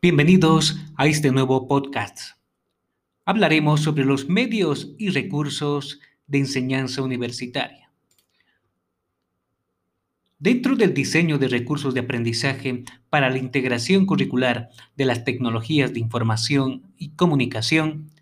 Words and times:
Bienvenidos 0.00 0.76
a 0.94 1.08
este 1.08 1.32
nuevo 1.32 1.66
podcast. 1.66 2.36
Hablaremos 3.24 3.80
sobre 3.80 4.04
los 4.04 4.28
medios 4.28 4.94
y 4.96 5.10
recursos 5.10 5.98
de 6.28 6.38
enseñanza 6.38 7.02
universitaria. 7.02 7.90
Dentro 10.38 10.76
del 10.76 10.94
diseño 10.94 11.38
de 11.38 11.48
recursos 11.48 11.94
de 11.94 12.00
aprendizaje 12.00 12.84
para 13.10 13.28
la 13.28 13.38
integración 13.38 14.06
curricular 14.06 14.68
de 14.94 15.04
las 15.04 15.24
tecnologías 15.24 15.92
de 15.92 15.98
información 15.98 16.92
y 16.96 17.16
comunicación, 17.16 18.12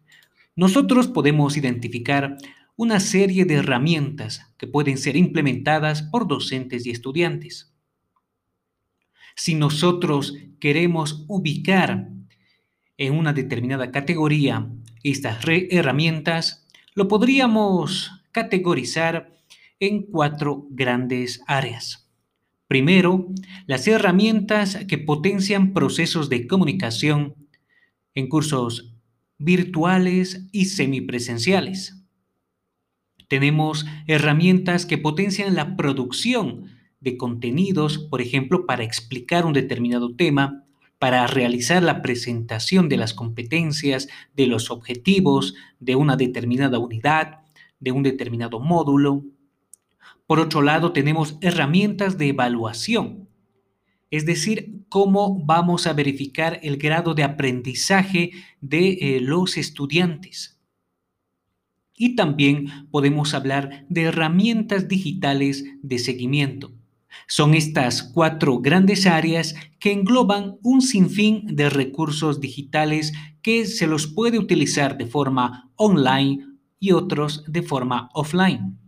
nosotros 0.55 1.09
podemos 1.09 1.59
identificar 1.59 2.38
una 2.74 3.01
serie 3.01 3.45
de 3.45 3.56
herramientas 3.56 4.51
que 4.56 4.66
pueden 4.66 4.97
ser 4.97 5.15
implementadas 5.15 6.01
por 6.01 6.27
docentes 6.27 6.87
y 6.87 6.91
estudiantes. 6.91 7.76
Si 9.37 9.55
nosotros 9.55 10.35
queremos 10.59 11.25
ubicar 11.29 12.09
en 12.97 13.15
una 13.15 13.35
determinada 13.35 13.93
categoría 13.93 14.67
estas 15.03 15.45
herramientas, 15.47 16.67
lo 16.95 17.07
podríamos 17.07 18.11
categorizar 18.33 19.37
en 19.79 20.03
cuatro 20.03 20.67
grandes 20.71 21.43
áreas. 21.47 22.11
Primero, 22.67 23.29
las 23.67 23.87
herramientas 23.87 24.85
que 24.89 24.99
potencian 24.99 25.75
procesos 25.75 26.31
de 26.31 26.47
comunicación 26.47 27.34
en 28.15 28.29
cursos 28.29 28.95
virtuales 29.39 30.48
y 30.51 30.65
semipresenciales. 30.65 32.03
Tenemos 33.29 33.84
herramientas 34.07 34.87
que 34.87 34.97
potencian 34.97 35.55
la 35.55 35.77
producción 35.77 36.76
de 37.00 37.16
contenidos, 37.16 37.98
por 37.98 38.20
ejemplo, 38.20 38.66
para 38.66 38.84
explicar 38.84 39.45
un 39.46 39.52
determinado 39.52 40.14
tema, 40.14 40.64
para 40.98 41.27
realizar 41.27 41.83
la 41.83 42.03
presentación 42.03 42.88
de 42.88 42.97
las 42.97 43.12
competencias, 43.12 44.08
de 44.34 44.47
los 44.47 44.70
objetivos 44.70 45.55
de 45.78 45.94
una 45.94 46.16
determinada 46.16 46.78
unidad, 46.78 47.41
de 47.80 47.92
un 47.92 48.03
determinado 48.03 48.61
módulo. 48.61 49.25
Por 50.27 50.41
otro 50.41 50.62
lado, 50.62 50.92
tenemos 50.92 51.36
herramientas 51.41 52.19
de 52.19 52.28
evaluación, 52.28 53.28
es 54.10 54.25
decir, 54.25 54.84
cómo 54.88 55.44
vamos 55.44 55.86
a 55.86 55.92
verificar 55.92 56.60
el 56.62 56.77
grado 56.78 57.14
de 57.14 57.25
aprendizaje 57.25 58.31
de 58.60 58.88
eh, 58.92 59.20
los 59.20 59.56
estudiantes. 59.56 60.60
Y 61.97 62.14
también 62.14 62.88
podemos 62.91 63.34
hablar 63.34 63.86
de 63.88 64.03
herramientas 64.03 64.86
digitales 64.86 65.64
de 65.83 65.98
seguimiento. 65.98 66.72
Son 67.28 67.55
estas 67.55 68.02
cuatro 68.02 68.60
grandes 68.60 69.06
áreas 69.06 69.55
que 69.80 69.92
engloban 69.92 70.58
un 70.62 70.80
sinfín 70.80 71.44
de 71.56 71.70
recursos 71.70 72.41
digitales 72.41 73.12
que 73.42 73.66
se 73.66 73.86
los 73.86 74.06
puede 74.06 74.38
utilizar 74.38 74.96
de 74.96 75.06
forma 75.06 75.72
online 75.77 76.47
y 76.78 76.92
otros 76.92 77.44
de 77.48 77.62
forma 77.62 78.08
offline. 78.14 78.78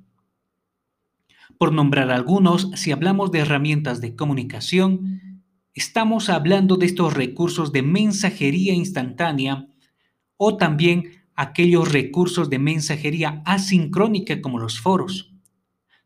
Por 1.58 1.72
nombrar 1.72 2.12
algunos, 2.12 2.70
si 2.76 2.92
hablamos 2.92 3.32
de 3.32 3.40
herramientas 3.40 4.00
de 4.00 4.14
comunicación, 4.14 5.42
estamos 5.74 6.28
hablando 6.28 6.76
de 6.76 6.86
estos 6.86 7.14
recursos 7.14 7.72
de 7.72 7.82
mensajería 7.82 8.72
instantánea 8.72 9.66
o 10.36 10.56
también 10.56 11.24
aquellos 11.34 11.92
recursos 11.92 12.48
de 12.50 12.60
mensajería 12.60 13.42
asincrónica 13.44 14.40
como 14.40 14.60
los 14.60 14.78
foros. 14.78 15.34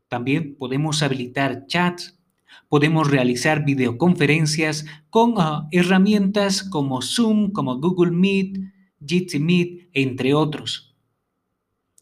También 0.08 0.56
podemos 0.56 1.02
habilitar 1.02 1.66
chats, 1.66 2.18
podemos 2.68 3.10
realizar 3.10 3.64
videoconferencias 3.64 4.86
con 5.10 5.34
ah, 5.38 5.68
herramientas 5.70 6.62
como 6.62 7.02
Zoom, 7.02 7.52
como 7.52 7.78
Google 7.78 8.12
Meet, 8.12 8.58
Jitsi 9.04 9.38
Meet, 9.38 9.90
entre 9.92 10.34
otros. 10.34 10.94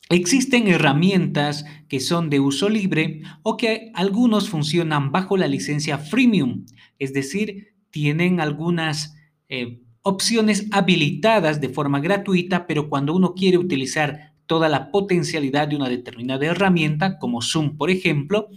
Existen 0.09 0.67
herramientas 0.67 1.65
que 1.89 2.01
son 2.01 2.31
de 2.31 2.41
uso 2.41 2.69
libre 2.69 3.23
o 3.43 3.57
que 3.57 3.93
algunos 3.95 4.49
funcionan 4.49 5.13
bajo 5.13 5.37
la 5.37 5.47
licencia 5.47 5.99
freemium, 5.99 6.67
es 6.99 7.13
decir, 7.13 7.75
tienen 7.91 8.41
algunas 8.41 9.17
eh, 9.49 9.81
opciones 10.03 10.67
habilitadas 10.73 11.61
de 11.61 11.69
forma 11.69 12.01
gratuita, 12.01 12.67
pero 12.67 12.89
cuando 12.89 13.15
uno 13.15 13.35
quiere 13.35 13.59
utilizar 13.59 14.35
toda 14.47 14.69
la 14.69 14.91
potencialidad 14.91 15.69
de 15.69 15.77
una 15.77 15.89
determinada 15.89 16.45
herramienta, 16.47 17.19
como 17.19 17.41
Zoom, 17.41 17.77
por 17.77 17.89
ejemplo, 17.89 18.49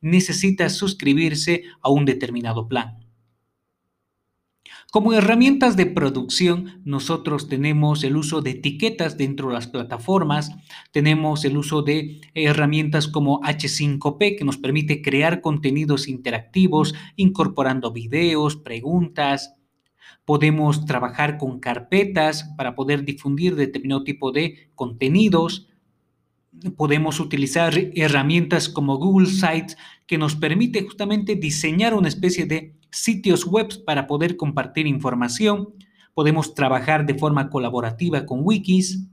necesita 0.00 0.68
suscribirse 0.68 1.64
a 1.80 1.90
un 1.90 2.04
determinado 2.04 2.68
plan. 2.68 2.98
Como 4.92 5.12
herramientas 5.12 5.76
de 5.76 5.86
producción, 5.86 6.80
nosotros 6.84 7.48
tenemos 7.48 8.02
el 8.02 8.16
uso 8.16 8.40
de 8.42 8.50
etiquetas 8.50 9.16
dentro 9.16 9.48
de 9.48 9.54
las 9.54 9.68
plataformas, 9.68 10.50
tenemos 10.90 11.44
el 11.44 11.56
uso 11.56 11.82
de 11.82 12.20
herramientas 12.34 13.06
como 13.06 13.40
H5P 13.42 14.36
que 14.36 14.44
nos 14.44 14.58
permite 14.58 15.00
crear 15.00 15.42
contenidos 15.42 16.08
interactivos 16.08 16.94
incorporando 17.14 17.92
videos, 17.92 18.56
preguntas, 18.56 19.54
Podemos 20.24 20.86
trabajar 20.86 21.38
con 21.38 21.58
carpetas 21.58 22.44
para 22.56 22.74
poder 22.74 23.04
difundir 23.04 23.56
determinado 23.56 24.04
tipo 24.04 24.32
de 24.32 24.70
contenidos. 24.74 25.66
Podemos 26.76 27.20
utilizar 27.20 27.72
herramientas 27.94 28.68
como 28.68 28.98
Google 28.98 29.28
Sites 29.28 29.76
que 30.06 30.18
nos 30.18 30.34
permite 30.34 30.82
justamente 30.82 31.36
diseñar 31.36 31.94
una 31.94 32.08
especie 32.08 32.46
de 32.46 32.74
sitios 32.90 33.46
web 33.46 33.84
para 33.84 34.06
poder 34.06 34.36
compartir 34.36 34.86
información. 34.86 35.74
Podemos 36.14 36.54
trabajar 36.54 37.06
de 37.06 37.14
forma 37.14 37.50
colaborativa 37.50 38.26
con 38.26 38.40
wikis. 38.42 39.06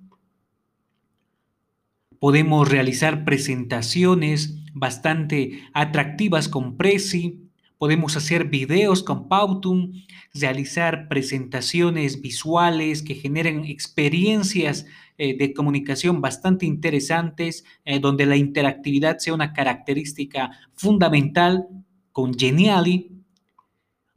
Podemos 2.19 2.67
realizar 2.67 3.23
presentaciones 3.23 4.57
bastante 4.73 5.61
atractivas 5.73 6.49
con 6.49 6.77
Prezi 6.77 7.46
Podemos 7.77 8.17
hacer 8.17 8.45
videos 8.45 9.03
con 9.03 9.27
Pautum, 9.27 9.93
realizar 10.33 11.07
presentaciones 11.07 12.21
visuales 12.21 13.03
que 13.03 13.13
generen 13.13 13.65
experiencias 13.65 14.87
eh, 15.19 15.37
de 15.37 15.53
comunicación 15.53 16.19
bastante 16.19 16.65
interesantes, 16.65 17.65
eh, 17.85 17.99
donde 17.99 18.25
la 18.25 18.35
interactividad 18.35 19.19
sea 19.19 19.35
una 19.35 19.53
característica 19.53 20.51
fundamental 20.73 21.67
con 22.11 22.33
Geniali. 22.33 23.11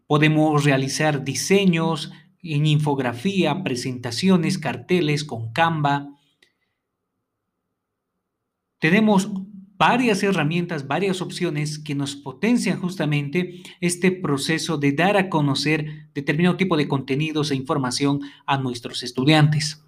Podemos 0.06 0.64
realizar 0.64 1.22
diseños 1.22 2.12
en 2.42 2.64
infografía, 2.64 3.62
presentaciones, 3.62 4.56
carteles 4.56 5.22
con 5.24 5.52
Canva. 5.52 6.08
Tenemos 8.78 9.30
varias 9.80 10.22
herramientas, 10.22 10.86
varias 10.86 11.22
opciones 11.22 11.78
que 11.78 11.94
nos 11.94 12.14
potencian 12.14 12.78
justamente 12.78 13.62
este 13.80 14.12
proceso 14.12 14.76
de 14.76 14.92
dar 14.92 15.16
a 15.16 15.30
conocer 15.30 16.10
determinado 16.12 16.58
tipo 16.58 16.76
de 16.76 16.86
contenidos 16.86 17.50
e 17.50 17.54
información 17.54 18.20
a 18.44 18.58
nuestros 18.58 19.02
estudiantes. 19.02 19.82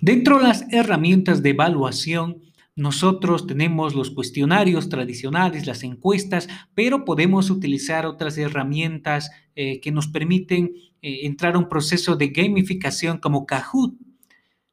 Dentro 0.00 0.38
de 0.38 0.44
las 0.44 0.64
herramientas 0.72 1.42
de 1.42 1.50
evaluación, 1.50 2.40
nosotros 2.74 3.46
tenemos 3.46 3.94
los 3.94 4.10
cuestionarios 4.10 4.88
tradicionales, 4.88 5.66
las 5.66 5.82
encuestas, 5.82 6.48
pero 6.74 7.04
podemos 7.04 7.50
utilizar 7.50 8.06
otras 8.06 8.38
herramientas 8.38 9.30
eh, 9.54 9.80
que 9.80 9.92
nos 9.92 10.08
permiten 10.08 10.72
eh, 11.02 11.26
entrar 11.26 11.56
a 11.56 11.58
un 11.58 11.68
proceso 11.68 12.16
de 12.16 12.28
gamificación 12.28 13.18
como 13.18 13.44
Kahoot, 13.44 13.98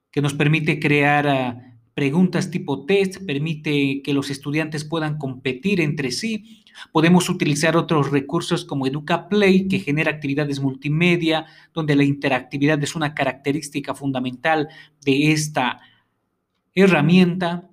que 0.10 0.22
nos 0.22 0.34
permite 0.34 0.80
crear... 0.80 1.28
Ah, 1.28 1.75
preguntas 1.96 2.52
tipo 2.52 2.86
test, 2.86 3.26
permite 3.26 4.02
que 4.04 4.14
los 4.14 4.30
estudiantes 4.30 4.84
puedan 4.84 5.18
competir 5.18 5.80
entre 5.80 6.12
sí. 6.12 6.64
Podemos 6.92 7.30
utilizar 7.30 7.78
otros 7.78 8.12
recursos 8.12 8.66
como 8.66 8.86
EducaPlay, 8.86 9.70
que 9.70 9.80
genera 9.80 10.12
actividades 10.12 10.60
multimedia, 10.60 11.46
donde 11.74 11.96
la 11.96 12.04
interactividad 12.04 12.84
es 12.84 12.96
una 12.96 13.16
característica 13.16 13.96
fundamental 13.96 14.68
de 15.06 15.32
esta 15.32 15.80
herramienta. 16.74 17.70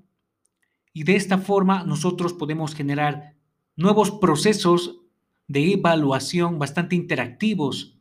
Y 0.94 1.02
de 1.02 1.16
esta 1.16 1.38
forma 1.38 1.82
nosotros 1.82 2.32
podemos 2.32 2.76
generar 2.76 3.34
nuevos 3.74 4.12
procesos 4.12 5.00
de 5.48 5.72
evaluación 5.72 6.60
bastante 6.60 6.94
interactivos, 6.94 7.98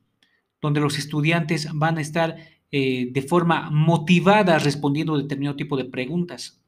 donde 0.61 0.81
los 0.81 0.99
estudiantes 0.99 1.67
van 1.73 1.97
a 1.97 2.01
estar 2.01 2.37
eh, 2.71 3.09
de 3.11 3.21
forma 3.21 3.69
motivada 3.69 4.57
respondiendo 4.59 5.13
a 5.13 5.17
determinado 5.17 5.57
tipo 5.57 5.75
de 5.75 5.85
preguntas. 5.85 6.61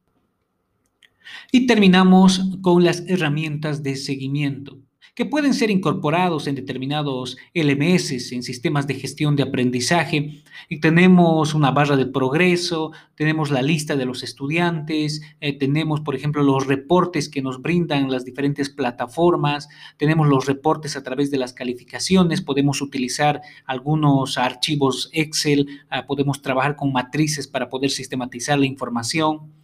Y 1.51 1.65
terminamos 1.65 2.57
con 2.61 2.83
las 2.83 3.07
herramientas 3.07 3.83
de 3.83 3.95
seguimiento, 3.95 4.77
que 5.15 5.25
pueden 5.25 5.53
ser 5.53 5.69
incorporados 5.69 6.47
en 6.47 6.55
determinados 6.55 7.37
LMS, 7.53 8.31
en 8.31 8.41
sistemas 8.41 8.87
de 8.87 8.95
gestión 8.95 9.35
de 9.35 9.43
aprendizaje. 9.43 10.43
Y 10.69 10.79
tenemos 10.79 11.53
una 11.53 11.71
barra 11.71 11.95
de 11.95 12.07
progreso, 12.07 12.91
tenemos 13.15 13.51
la 13.51 13.61
lista 13.61 13.95
de 13.95 14.05
los 14.05 14.23
estudiantes, 14.23 15.21
eh, 15.39 15.57
tenemos, 15.57 16.01
por 16.01 16.15
ejemplo, 16.15 16.41
los 16.41 16.65
reportes 16.65 17.29
que 17.29 17.43
nos 17.43 17.61
brindan 17.61 18.09
las 18.09 18.25
diferentes 18.25 18.69
plataformas, 18.69 19.69
tenemos 19.97 20.27
los 20.27 20.47
reportes 20.47 20.95
a 20.95 21.03
través 21.03 21.29
de 21.29 21.37
las 21.37 21.53
calificaciones, 21.53 22.41
podemos 22.41 22.81
utilizar 22.81 23.41
algunos 23.65 24.37
archivos 24.39 25.09
Excel, 25.13 25.67
ah, 25.89 26.07
podemos 26.07 26.41
trabajar 26.41 26.75
con 26.75 26.91
matrices 26.91 27.47
para 27.47 27.69
poder 27.69 27.91
sistematizar 27.91 28.57
la 28.57 28.65
información. 28.65 29.62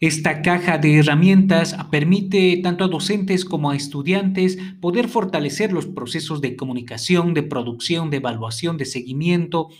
Esta 0.00 0.42
caja 0.42 0.78
de 0.78 0.98
herramientas 0.98 1.76
permite 1.90 2.60
tanto 2.62 2.84
a 2.84 2.88
docentes 2.88 3.44
como 3.44 3.70
a 3.70 3.76
estudiantes 3.76 4.56
poder 4.80 5.08
fortalecer 5.08 5.72
los 5.72 5.86
procesos 5.86 6.40
de 6.40 6.54
comunicación, 6.54 7.34
de 7.34 7.42
producción, 7.42 8.08
de 8.08 8.18
evaluación, 8.18 8.76
de 8.76 8.84
seguimiento 8.84 9.70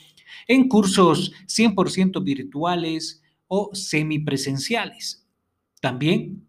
en 0.49 0.69
cursos 0.69 1.33
100% 1.47 2.25
virtuales 2.25 3.23
o 3.47 3.71
semipresenciales. 3.75 5.25
También 5.81 6.49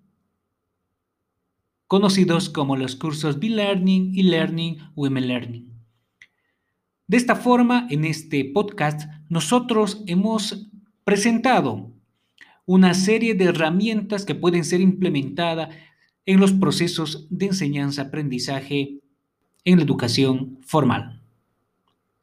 conocidos 1.86 2.50
como 2.50 2.76
los 2.76 2.96
cursos 2.96 3.40
B-Learning, 3.40 4.18
e-Learning 4.18 4.78
o 4.96 5.06
M-Learning. 5.08 5.70
De 7.08 7.18
esta 7.18 7.36
forma, 7.36 7.88
en 7.90 8.06
este 8.06 8.46
podcast, 8.46 9.10
nosotros 9.28 10.04
hemos 10.06 10.70
presentado 11.04 11.99
una 12.70 12.94
serie 12.94 13.34
de 13.34 13.46
herramientas 13.46 14.26
que 14.26 14.36
pueden 14.36 14.64
ser 14.64 14.80
implementadas 14.80 15.76
en 16.28 16.40
los 16.40 16.54
procesos 16.54 17.26
de 17.32 17.48
enseñanza-aprendizaje 17.48 19.00
en 19.66 19.78
la 19.78 19.84
educación 19.84 20.60
formal. 20.62 21.20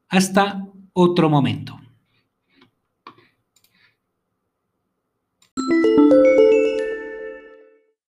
Hasta 0.08 0.68
otro 0.92 1.28
momento. 1.28 1.80